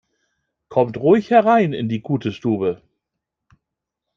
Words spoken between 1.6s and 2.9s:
in die gute Stube!